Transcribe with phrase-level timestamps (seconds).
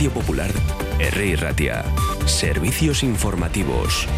[0.00, 0.50] Radio Popular,
[0.98, 1.36] R.
[1.36, 1.84] Ratia.
[2.24, 4.08] Servicios informativos.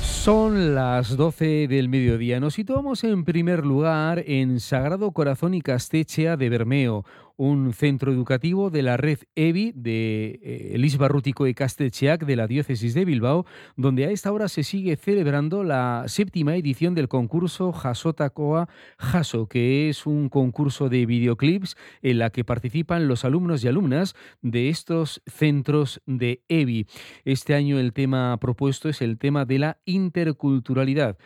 [0.00, 2.40] Son las 12 del mediodía.
[2.40, 7.04] Nos situamos en primer lugar en Sagrado Corazón y Castechea de Bermeo,
[7.38, 12.48] un centro educativo de la red EBI de eh, Elis Barrútico y Castecheac de la
[12.48, 13.46] diócesis de Bilbao,
[13.76, 19.88] donde a esta hora se sigue celebrando la séptima edición del concurso Jasotacoa Jaso, que
[19.88, 25.22] es un concurso de videoclips en la que participan los alumnos y alumnas de estos
[25.26, 26.86] centros de EBI.
[27.24, 31.16] Este año el tema propuesto es el tema de la interculturalidad.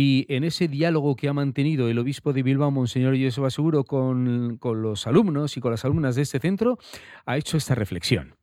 [0.00, 4.56] Y en ese diálogo que ha mantenido el obispo de Bilbao, Monseñor Joseba Seguro, con,
[4.60, 6.78] con los alumnos y con las alumnas de este centro,
[7.26, 8.36] ha hecho esta reflexión.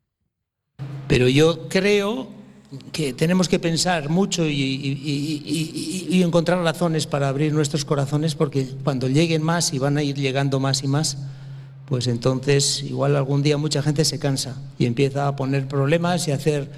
[1.08, 2.28] Pero yo creo
[2.92, 9.08] que tenemos que pensar mucho y, y, encontrar razones para abrir nuestros corazones, porque cuando
[9.08, 11.18] lleguen más y van a ir llegando más y más,
[11.86, 16.34] pues entonces igual algún día mucha gente se cansa y empieza a poner problemas y
[16.34, 16.70] a hacer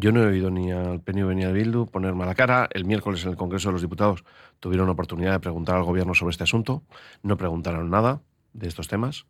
[0.00, 2.68] yo no he oído ni al PNV ni al Bildu poner mala cara.
[2.72, 4.22] El miércoles en el Congreso de los Diputados
[4.60, 6.84] tuvieron oportunidad de preguntar al Gobierno sobre este asunto.
[7.24, 8.20] No preguntaron nada
[8.52, 9.26] de estos temas.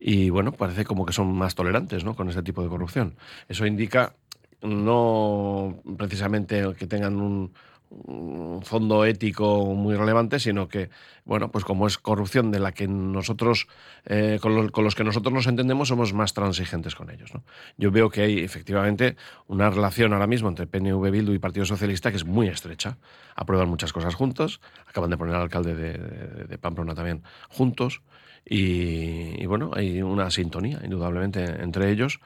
[0.00, 2.16] Y bueno, parece como que son más tolerantes ¿no?
[2.16, 3.16] con este tipo de corrupción.
[3.48, 4.14] Eso indica
[4.62, 7.52] no precisamente que tengan un,
[7.90, 10.90] un fondo ético muy relevante, sino que,
[11.24, 13.66] bueno, pues como es corrupción de la que nosotros,
[14.04, 17.32] eh, con, los que nosotros nos entendemos, somos más transigentes con ellos.
[17.76, 19.16] Yo veo que hay efectivamente
[19.46, 22.98] una relación ahora mismo entre PNV, Bildu y Partido Socialista que es muy estrecha.
[23.34, 28.02] Aprueban muchas cosas juntos, acaban de poner al alcalde de, Pamplona también juntos,
[28.44, 32.20] y bueno, hay una sintonía, indudablemente, entre ellos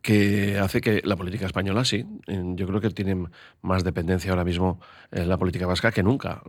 [0.00, 3.26] que hace que la política española sí, yo creo que tiene
[3.60, 4.80] más dependencia ahora mismo
[5.10, 6.42] en la política vasca que nunca.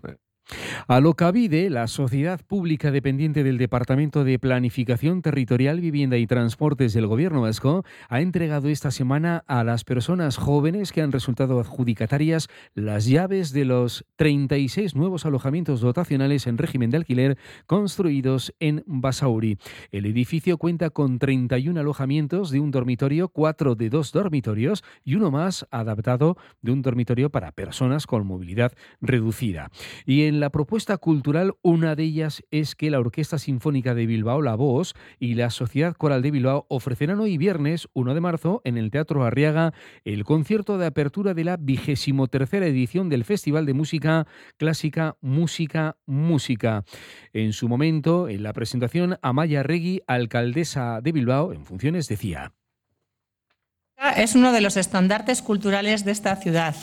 [0.87, 7.41] Alocavide, la sociedad pública dependiente del Departamento de Planificación Territorial, Vivienda y Transportes del Gobierno
[7.41, 13.53] vasco, ha entregado esta semana a las personas jóvenes que han resultado adjudicatarias las llaves
[13.53, 19.57] de los 36 nuevos alojamientos dotacionales en régimen de alquiler construidos en Basauri.
[19.91, 25.31] El edificio cuenta con 31 alojamientos de un dormitorio, cuatro de dos dormitorios y uno
[25.31, 29.71] más adaptado de un dormitorio para personas con movilidad reducida.
[30.05, 34.41] Y en la propuesta cultural, una de ellas es que la Orquesta Sinfónica de Bilbao,
[34.41, 38.77] La Voz, y la Sociedad Coral de Bilbao ofrecerán hoy viernes 1 de marzo en
[38.77, 39.75] el Teatro Arriaga
[40.05, 44.25] el concierto de apertura de la vigésimo tercera edición del Festival de Música
[44.57, 46.83] Clásica Música Música.
[47.31, 52.53] En su momento, en la presentación, Amaya Regui, alcaldesa de Bilbao, en funciones, decía.
[54.17, 56.75] Es uno de los estandartes culturales de esta ciudad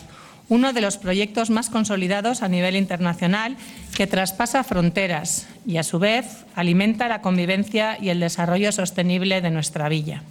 [0.50, 3.56] uno de los proyectos más consolidados a nivel internacional
[3.96, 9.50] que traspasa fronteras y, a su vez, alimenta la convivencia y el desarrollo sostenible de
[9.50, 10.24] nuestra villa.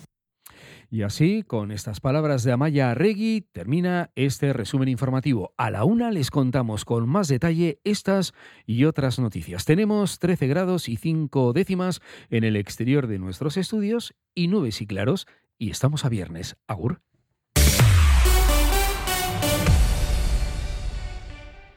[0.92, 5.54] Y así, con estas palabras de Amaya Arregui, termina este resumen informativo.
[5.56, 8.34] A la una les contamos con más detalle estas
[8.66, 9.66] y otras noticias.
[9.66, 12.02] Tenemos 13 grados y 5 décimas
[12.32, 15.28] en el exterior de nuestros estudios y nubes y claros
[15.60, 16.58] y estamos a viernes.
[16.68, 17.02] Agur.